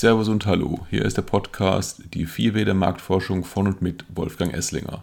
Servus 0.00 0.28
und 0.28 0.46
Hallo, 0.46 0.86
hier 0.88 1.04
ist 1.04 1.18
der 1.18 1.22
Podcast 1.22 2.04
Die 2.14 2.26
4W 2.26 2.64
der 2.64 2.72
Marktforschung 2.72 3.44
von 3.44 3.66
und 3.66 3.82
mit 3.82 4.06
Wolfgang 4.08 4.54
Esslinger. 4.54 5.02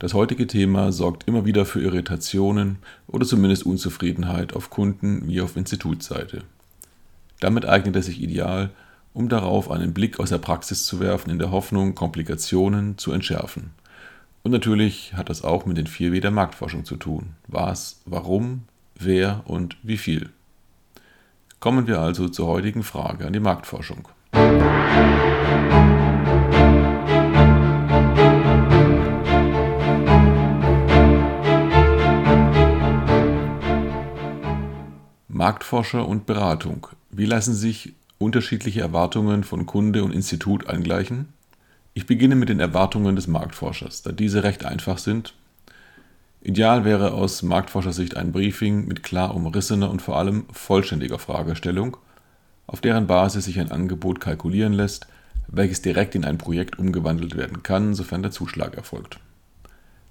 Das 0.00 0.12
heutige 0.12 0.48
Thema 0.48 0.90
sorgt 0.90 1.28
immer 1.28 1.44
wieder 1.44 1.64
für 1.64 1.80
Irritationen 1.80 2.78
oder 3.06 3.24
zumindest 3.24 3.64
Unzufriedenheit 3.64 4.56
auf 4.56 4.70
Kunden 4.70 5.28
wie 5.28 5.40
auf 5.40 5.54
Institutsseite. 5.54 6.42
Damit 7.38 7.64
eignet 7.64 7.94
es 7.94 8.06
sich 8.06 8.20
ideal, 8.20 8.70
um 9.14 9.28
darauf 9.28 9.70
einen 9.70 9.94
Blick 9.94 10.18
aus 10.18 10.30
der 10.30 10.38
Praxis 10.38 10.84
zu 10.84 10.98
werfen, 10.98 11.30
in 11.30 11.38
der 11.38 11.52
Hoffnung, 11.52 11.94
Komplikationen 11.94 12.98
zu 12.98 13.12
entschärfen. 13.12 13.70
Und 14.42 14.50
natürlich 14.50 15.14
hat 15.14 15.28
das 15.28 15.44
auch 15.44 15.64
mit 15.64 15.76
den 15.76 15.86
4W 15.86 16.18
der 16.18 16.32
Marktforschung 16.32 16.84
zu 16.84 16.96
tun. 16.96 17.34
Was, 17.46 18.00
warum, 18.04 18.62
wer 18.96 19.42
und 19.44 19.76
wie 19.84 19.96
viel. 19.96 20.30
Kommen 21.58 21.86
wir 21.86 22.00
also 22.00 22.28
zur 22.28 22.46
heutigen 22.48 22.82
Frage 22.82 23.26
an 23.26 23.32
die 23.32 23.40
Marktforschung. 23.40 24.08
Marktforscher 35.28 36.06
und 36.06 36.26
Beratung. 36.26 36.88
Wie 37.10 37.24
lassen 37.24 37.54
sich 37.54 37.94
unterschiedliche 38.18 38.80
Erwartungen 38.80 39.44
von 39.44 39.64
Kunde 39.64 40.04
und 40.04 40.12
Institut 40.12 40.68
angleichen? 40.68 41.32
Ich 41.94 42.06
beginne 42.06 42.34
mit 42.36 42.50
den 42.50 42.60
Erwartungen 42.60 43.16
des 43.16 43.26
Marktforschers, 43.26 44.02
da 44.02 44.12
diese 44.12 44.42
recht 44.42 44.64
einfach 44.64 44.98
sind 44.98 45.34
Ideal 46.42 46.84
wäre 46.84 47.12
aus 47.12 47.42
Marktforschersicht 47.42 48.16
ein 48.16 48.32
Briefing 48.32 48.86
mit 48.86 49.02
klar 49.02 49.34
umrissener 49.34 49.90
und 49.90 50.02
vor 50.02 50.16
allem 50.16 50.46
vollständiger 50.52 51.18
Fragestellung, 51.18 51.96
auf 52.66 52.80
deren 52.80 53.06
Basis 53.06 53.44
sich 53.46 53.58
ein 53.58 53.72
Angebot 53.72 54.20
kalkulieren 54.20 54.72
lässt, 54.72 55.06
welches 55.48 55.82
direkt 55.82 56.14
in 56.14 56.24
ein 56.24 56.38
Projekt 56.38 56.78
umgewandelt 56.78 57.36
werden 57.36 57.62
kann, 57.62 57.94
sofern 57.94 58.22
der 58.22 58.30
Zuschlag 58.30 58.74
erfolgt. 58.74 59.18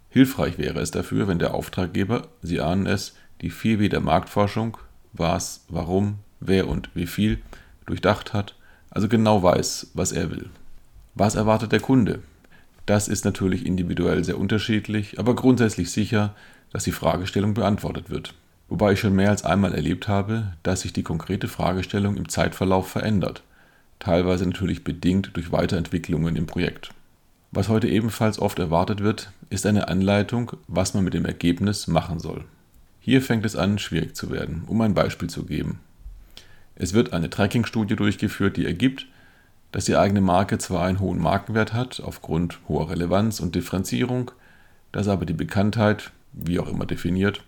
Hilfreich 0.10 0.58
wäre 0.58 0.80
es 0.80 0.92
dafür, 0.92 1.28
wenn 1.28 1.40
der 1.40 1.54
Auftraggeber, 1.54 2.30
Sie 2.42 2.62
ahnen 2.62 2.86
es, 2.86 3.16
die 3.42 3.52
4W 3.52 3.90
der 3.90 4.00
Marktforschung, 4.00 4.78
was, 5.12 5.66
warum, 5.68 6.20
wer 6.40 6.68
und 6.68 6.90
wie 6.94 7.08
viel, 7.08 7.42
durchdacht 7.86 8.34
hat, 8.34 8.56
also 8.90 9.10
genau 9.10 9.44
weiß, 9.44 9.92
was 9.94 10.12
er 10.12 10.32
will. 10.32 10.50
Was 11.16 11.36
erwartet 11.36 11.72
der 11.72 11.82
Kunde? 11.82 12.22
Das 12.86 13.08
ist 13.08 13.26
natürlich 13.26 13.66
individuell 13.66 14.24
sehr 14.24 14.38
unterschiedlich, 14.38 15.18
aber 15.20 15.36
grundsätzlich 15.36 15.92
sicher, 15.92 16.36
dass 16.72 16.84
die 16.84 16.92
Fragestellung 16.92 17.54
beantwortet 17.54 18.10
wird. 18.10 18.34
Wobei 18.68 18.94
ich 18.94 19.00
schon 19.00 19.16
mehr 19.16 19.30
als 19.30 19.44
einmal 19.44 19.74
erlebt 19.74 20.08
habe, 20.08 20.54
dass 20.64 20.82
sich 20.82 20.94
die 20.94 21.04
konkrete 21.04 21.48
Fragestellung 21.48 22.18
im 22.18 22.30
Zeitverlauf 22.30 22.88
verändert, 22.90 23.44
teilweise 24.00 24.46
natürlich 24.46 24.84
bedingt 24.84 25.32
durch 25.34 25.52
Weiterentwicklungen 25.52 26.36
im 26.36 26.48
Projekt. 26.48 26.90
Was 27.52 27.70
heute 27.70 27.88
ebenfalls 27.88 28.40
oft 28.40 28.60
erwartet 28.60 29.02
wird, 29.02 29.32
ist 29.50 29.66
eine 29.66 29.88
Anleitung, 29.88 30.54
was 30.68 30.94
man 30.94 31.04
mit 31.04 31.14
dem 31.14 31.26
Ergebnis 31.26 31.88
machen 31.88 32.20
soll. 32.20 32.44
Hier 33.00 33.22
fängt 33.22 33.46
es 33.46 33.56
an, 33.56 33.78
schwierig 33.78 34.16
zu 34.16 34.32
werden, 34.32 34.64
um 34.68 34.82
ein 34.82 34.94
Beispiel 34.94 35.30
zu 35.30 35.46
geben. 35.46 35.80
Es 36.76 36.94
wird 36.94 37.14
eine 37.14 37.30
Tracking-Studie 37.30 37.96
durchgeführt, 37.96 38.58
die 38.58 38.66
ergibt, 38.66 39.06
dass 39.76 39.84
die 39.84 39.98
eigene 39.98 40.22
Marke 40.22 40.58
zwar 40.58 40.86
einen 40.86 41.02
hohen 41.02 41.20
Markenwert 41.20 41.74
hat, 41.74 42.00
aufgrund 42.00 42.60
hoher 42.70 42.90
Relevanz 42.90 43.42
und 43.42 43.56
Differenzierung, 43.56 44.32
dass 44.94 45.10
aber 45.10 45.26
die 45.26 45.34
Bekanntheit, 45.34 46.14
wie 46.32 46.60
auch 46.60 46.70
immer 46.70 46.86
definiert, 46.86 47.44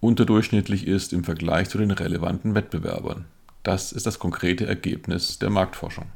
unterdurchschnittlich 0.00 0.86
ist 0.86 1.12
im 1.12 1.24
Vergleich 1.24 1.68
zu 1.68 1.76
den 1.76 1.90
relevanten 1.90 2.54
Wettbewerbern. 2.54 3.26
Das 3.64 3.92
ist 3.92 4.06
das 4.06 4.18
konkrete 4.18 4.66
Ergebnis 4.66 5.40
der 5.40 5.50
Marktforschung. 5.50 6.06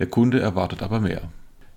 Der 0.00 0.08
Kunde 0.08 0.40
erwartet 0.40 0.82
aber 0.82 0.98
mehr. 0.98 1.30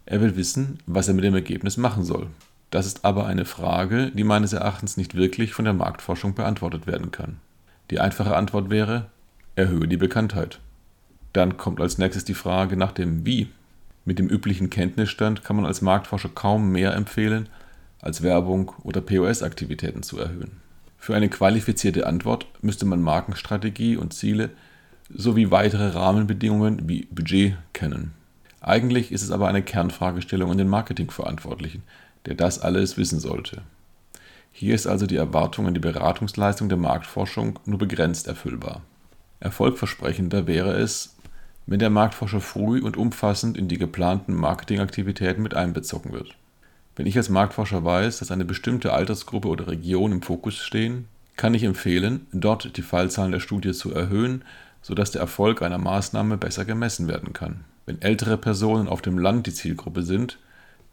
Er 0.08 0.20
will 0.20 0.36
wissen, 0.36 0.80
was 0.88 1.08
er 1.08 1.14
mit 1.14 1.26
dem 1.26 1.36
Ergebnis 1.36 1.78
machen 1.78 2.04
soll. 2.04 2.26
Das 2.72 2.88
ist 2.88 3.06
aber 3.06 3.28
eine 3.28 3.46
Frage, 3.46 4.10
die 4.16 4.24
meines 4.24 4.52
Erachtens 4.52 4.98
nicht 4.98 5.14
wirklich 5.14 5.54
von 5.54 5.66
der 5.66 5.76
Marktforschung 5.76 6.34
beantwortet 6.34 6.88
werden 6.88 7.12
kann. 7.12 7.38
Die 7.92 8.00
einfache 8.00 8.36
Antwort 8.36 8.72
wäre, 8.72 9.06
erhöhe 9.56 9.88
die 9.88 9.98
Bekanntheit. 9.98 10.60
Dann 11.36 11.58
kommt 11.58 11.82
als 11.82 11.98
nächstes 11.98 12.24
die 12.24 12.34
Frage 12.34 12.78
nach 12.78 12.94
dem 12.94 13.26
Wie. 13.26 13.50
Mit 14.06 14.20
dem 14.20 14.30
üblichen 14.30 14.70
Kenntnisstand 14.70 15.44
kann 15.44 15.58
man 15.58 15.66
als 15.66 15.82
Marktforscher 15.82 16.30
kaum 16.30 16.72
mehr 16.72 16.96
empfehlen, 16.96 17.50
als 18.00 18.24
Werbung 18.24 18.72
oder 18.84 19.02
POS-Aktivitäten 19.02 20.02
zu 20.02 20.18
erhöhen. 20.18 20.62
Für 20.98 21.14
eine 21.14 21.28
qualifizierte 21.28 22.08
Antwort 22.08 22.48
müsste 22.62 22.86
man 22.86 23.02
Markenstrategie 23.02 23.98
und 23.98 24.14
Ziele 24.14 24.52
sowie 25.10 25.52
weitere 25.52 25.90
Rahmenbedingungen 25.90 26.88
wie 26.88 27.06
Budget 27.12 27.56
kennen. 27.74 28.14
Eigentlich 28.62 29.12
ist 29.12 29.22
es 29.22 29.32
aber 29.32 29.50
eine 29.50 29.62
Kernfragestellung 29.62 30.52
an 30.52 30.58
den 30.58 30.70
Marketingverantwortlichen, 30.70 31.84
der 32.28 32.36
das 32.36 32.60
alles 32.60 32.96
wissen 32.96 33.20
sollte. 33.20 33.62
Hier 34.54 34.74
ist 34.74 34.88
also 34.88 35.06
die 35.06 35.18
Erwartung 35.18 35.68
an 35.68 35.74
die 35.74 35.82
Beratungsleistung 35.82 36.70
der 36.70 36.78
Marktforschung 36.78 37.60
nur 37.66 37.78
begrenzt 37.78 38.26
erfüllbar. 38.26 38.84
Erfolgversprechender 39.42 40.48
wäre 40.48 40.72
es, 40.78 41.15
wenn 41.68 41.80
der 41.80 41.90
Marktforscher 41.90 42.42
früh 42.42 42.82
und 42.82 42.98
umfassend 42.98 43.58
in 43.58 43.68
die 43.68 43.78
geplanten 43.78 44.34
Marketingaktivitäten 44.34 45.42
mit 45.42 45.54
einbezogen 45.56 46.14
wird. 46.14 46.36
Wenn 46.96 47.08
ich 47.08 47.18
als 47.18 47.30
Marktforscher 47.30 47.84
weiß, 47.84 48.20
dass 48.20 48.32
eine 48.32 48.46
bestimmte 48.46 48.94
Altersgruppe 48.94 49.48
oder 49.48 49.68
Region 49.68 50.12
im 50.12 50.22
Fokus 50.22 50.58
stehen, 50.58 51.08
kann 51.36 51.54
ich 51.54 51.64
empfehlen, 51.64 52.28
dort 52.32 52.78
die 52.78 52.82
Fallzahlen 52.82 53.32
der 53.32 53.40
Studie 53.40 53.74
zu 53.74 53.94
erhöhen, 53.94 54.44
sodass 54.82 55.12
der 55.12 55.22
Erfolg 55.22 55.62
einer 55.62 55.78
Maßnahme 55.78 56.38
besser 56.38 56.64
gemessen 56.64 57.08
werden 57.08 57.34
kann. 57.34 57.66
Wenn 57.86 58.02
ältere 58.02 58.38
Personen 58.38 58.88
auf 58.88 59.02
dem 59.02 59.18
Land 59.18 59.48
die 59.48 59.54
Zielgruppe 59.54 60.04
sind, 60.04 60.38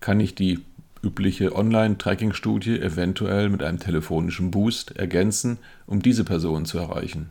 kann 0.00 0.18
ich 0.18 0.34
die 0.34 0.60
übliche 1.02 1.54
Online-Tracking-Studie 1.54 2.80
eventuell 2.80 3.48
mit 3.48 3.62
einem 3.62 3.78
telefonischen 3.78 4.50
Boost 4.50 4.96
ergänzen, 4.96 5.58
um 5.86 6.02
diese 6.02 6.24
Personen 6.24 6.64
zu 6.64 6.78
erreichen. 6.78 7.28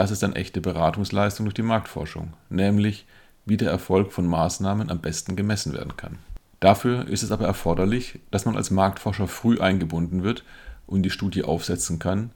Das 0.00 0.10
ist 0.10 0.22
dann 0.22 0.32
echte 0.32 0.62
Beratungsleistung 0.62 1.44
durch 1.44 1.52
die 1.52 1.60
Marktforschung, 1.60 2.32
nämlich 2.48 3.04
wie 3.44 3.58
der 3.58 3.70
Erfolg 3.70 4.12
von 4.12 4.26
Maßnahmen 4.26 4.88
am 4.88 5.00
besten 5.00 5.36
gemessen 5.36 5.74
werden 5.74 5.94
kann. 5.98 6.16
Dafür 6.58 7.06
ist 7.06 7.22
es 7.22 7.30
aber 7.30 7.44
erforderlich, 7.44 8.18
dass 8.30 8.46
man 8.46 8.56
als 8.56 8.70
Marktforscher 8.70 9.28
früh 9.28 9.60
eingebunden 9.60 10.22
wird 10.22 10.42
und 10.86 11.02
die 11.02 11.10
Studie 11.10 11.44
aufsetzen 11.44 11.98
kann, 11.98 12.30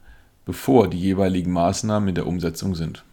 bevor 0.45 0.91
die 0.91 0.99
jeweiligen 0.99 1.51
Maßnahmen 1.53 2.09
in 2.09 2.13
der 2.13 2.27
Umsetzung 2.27 2.75
sind. 2.75 3.03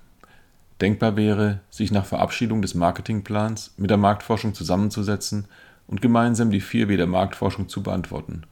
Denkbar 0.82 1.16
wäre, 1.16 1.60
sich 1.70 1.90
nach 1.90 2.04
Verabschiedung 2.04 2.60
des 2.60 2.74
Marketingplans 2.74 3.72
mit 3.78 3.88
der 3.88 3.96
Marktforschung 3.96 4.52
zusammenzusetzen 4.52 5.46
und 5.86 6.02
gemeinsam 6.02 6.50
die 6.50 6.60
4W 6.60 6.98
der 6.98 7.06
Marktforschung 7.06 7.70
zu 7.70 7.82
beantworten. 7.82 8.42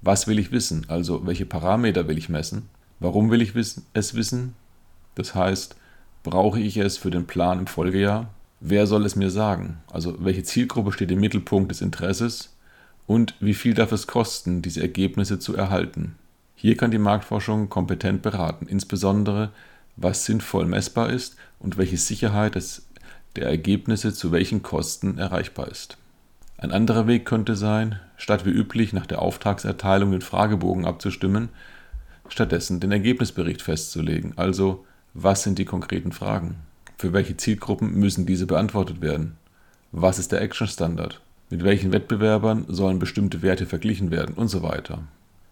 Was 0.00 0.28
will 0.28 0.38
ich 0.38 0.52
wissen, 0.52 0.86
also 0.86 1.26
welche 1.26 1.44
Parameter 1.44 2.06
will 2.06 2.18
ich 2.18 2.28
messen? 2.28 2.68
Warum 3.00 3.32
will 3.32 3.42
ich 3.42 3.56
es 3.56 4.14
wissen? 4.14 4.54
Das 5.20 5.34
heißt, 5.34 5.76
brauche 6.22 6.60
ich 6.60 6.78
es 6.78 6.96
für 6.96 7.10
den 7.10 7.26
Plan 7.26 7.58
im 7.58 7.66
Folgejahr? 7.66 8.30
Wer 8.60 8.86
soll 8.86 9.04
es 9.04 9.16
mir 9.16 9.28
sagen? 9.28 9.76
Also 9.92 10.16
welche 10.24 10.44
Zielgruppe 10.44 10.92
steht 10.92 11.10
im 11.10 11.20
Mittelpunkt 11.20 11.70
des 11.70 11.82
Interesses? 11.82 12.56
Und 13.06 13.34
wie 13.38 13.52
viel 13.52 13.74
darf 13.74 13.92
es 13.92 14.06
kosten, 14.06 14.62
diese 14.62 14.80
Ergebnisse 14.80 15.38
zu 15.38 15.54
erhalten? 15.54 16.16
Hier 16.54 16.74
kann 16.74 16.90
die 16.90 16.96
Marktforschung 16.96 17.68
kompetent 17.68 18.22
beraten, 18.22 18.66
insbesondere 18.66 19.50
was 19.96 20.24
sinnvoll 20.24 20.64
messbar 20.64 21.10
ist 21.10 21.36
und 21.58 21.76
welche 21.76 21.98
Sicherheit 21.98 22.54
des, 22.54 22.86
der 23.36 23.46
Ergebnisse 23.46 24.14
zu 24.14 24.32
welchen 24.32 24.62
Kosten 24.62 25.18
erreichbar 25.18 25.68
ist. 25.68 25.98
Ein 26.56 26.72
anderer 26.72 27.06
Weg 27.06 27.26
könnte 27.26 27.56
sein, 27.56 28.00
statt 28.16 28.46
wie 28.46 28.50
üblich 28.50 28.94
nach 28.94 29.04
der 29.04 29.20
Auftragserteilung 29.20 30.12
den 30.12 30.22
Fragebogen 30.22 30.86
abzustimmen, 30.86 31.50
stattdessen 32.30 32.80
den 32.80 32.92
Ergebnisbericht 32.92 33.60
festzulegen, 33.60 34.32
also 34.36 34.86
was 35.14 35.42
sind 35.42 35.58
die 35.58 35.64
konkreten 35.64 36.12
Fragen? 36.12 36.56
Für 36.96 37.12
welche 37.12 37.36
Zielgruppen 37.36 37.98
müssen 37.98 38.26
diese 38.26 38.46
beantwortet 38.46 39.00
werden? 39.00 39.36
Was 39.92 40.18
ist 40.18 40.32
der 40.32 40.40
Action-Standard? 40.40 41.20
Mit 41.48 41.64
welchen 41.64 41.92
Wettbewerbern 41.92 42.66
sollen 42.68 43.00
bestimmte 43.00 43.42
Werte 43.42 43.66
verglichen 43.66 44.12
werden 44.12 44.36
und 44.36 44.48
so 44.48 44.62
weiter. 44.62 45.02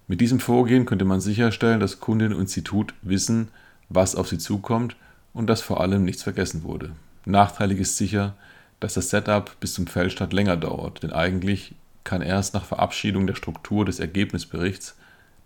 Mit 0.06 0.20
diesem 0.20 0.38
Vorgehen 0.38 0.86
könnte 0.86 1.04
man 1.04 1.20
sicherstellen, 1.20 1.80
dass 1.80 1.98
Kunden 1.98 2.32
und 2.32 2.42
Institut 2.42 2.94
wissen, 3.02 3.48
was 3.88 4.14
auf 4.14 4.28
sie 4.28 4.38
zukommt 4.38 4.96
und 5.32 5.48
dass 5.48 5.60
vor 5.60 5.80
allem 5.80 6.04
nichts 6.04 6.22
vergessen 6.22 6.62
wurde. 6.62 6.92
Nachteilig 7.24 7.80
ist 7.80 7.96
sicher, 7.96 8.34
dass 8.80 8.94
das 8.94 9.10
Setup 9.10 9.58
bis 9.58 9.74
zum 9.74 9.86
Feldstart 9.86 10.32
länger 10.32 10.56
dauert, 10.56 11.02
denn 11.02 11.12
eigentlich 11.12 11.74
kann 12.04 12.22
erst 12.22 12.54
nach 12.54 12.64
Verabschiedung 12.64 13.26
der 13.26 13.34
Struktur 13.34 13.84
des 13.84 13.98
Ergebnisberichts 13.98 14.96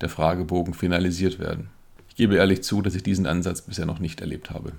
der 0.00 0.11
Fragebogen 0.11 0.75
finalisiert 0.75 1.38
werden. 1.38 1.70
Ich 2.12 2.17
gebe 2.17 2.37
ehrlich 2.37 2.62
zu, 2.62 2.82
dass 2.82 2.94
ich 2.94 3.03
diesen 3.03 3.26
Ansatz 3.26 3.62
bisher 3.62 3.87
noch 3.87 3.99
nicht 3.99 4.20
erlebt 4.20 4.50
habe. 4.50 4.73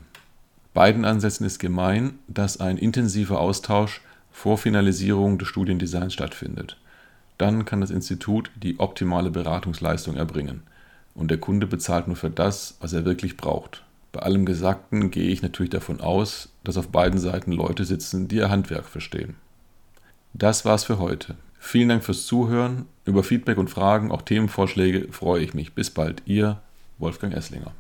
Beiden 0.76 1.04
Ansätzen 1.04 1.48
ist 1.48 1.58
gemein, 1.58 2.20
dass 2.28 2.60
ein 2.60 2.78
intensiver 2.78 3.40
Austausch 3.40 4.02
vor 4.32 4.60
Finalisierung 4.60 5.40
des 5.40 5.48
Studiendesigns 5.48 6.14
stattfindet. 6.14 6.78
Dann 7.40 7.66
kann 7.66 7.82
das 7.82 7.90
Institut 7.90 8.52
die 8.56 8.80
optimale 8.80 9.32
Beratungsleistung 9.32 10.16
erbringen 10.16 10.62
und 11.16 11.32
der 11.32 11.40
Kunde 11.40 11.66
bezahlt 11.66 12.06
nur 12.06 12.18
für 12.18 12.30
das, 12.30 12.78
was 12.82 12.94
er 12.94 13.04
wirklich 13.04 13.36
braucht. 13.36 13.84
Bei 14.12 14.20
allem 14.20 14.46
Gesagten 14.46 15.10
gehe 15.10 15.30
ich 15.30 15.42
natürlich 15.42 15.72
davon 15.72 16.02
aus, 16.02 16.50
dass 16.64 16.78
auf 16.78 16.90
beiden 16.90 17.20
Seiten 17.20 17.52
Leute 17.52 17.84
sitzen, 17.84 18.28
die 18.28 18.36
ihr 18.36 18.52
Handwerk 18.52 18.86
verstehen. 18.86 19.38
Das 20.34 20.66
war's 20.66 20.84
für 20.84 21.00
heute. 21.00 21.36
Vielen 21.58 21.90
Dank 21.90 22.04
fürs 22.04 22.28
Zuhören. 22.28 22.86
Über 23.06 23.24
Feedback 23.24 23.58
und 23.58 23.72
Fragen, 23.72 24.12
auch 24.12 24.22
Themenvorschläge 24.22 25.08
freue 25.12 25.42
ich 25.42 25.56
mich. 25.56 25.74
Bis 25.74 25.90
bald, 25.90 26.22
ihr 26.28 26.62
Wolfgang 27.04 27.34
Esslinger. 27.34 27.74